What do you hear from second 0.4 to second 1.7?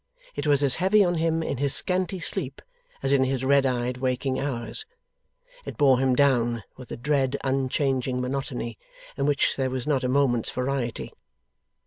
was as heavy on him in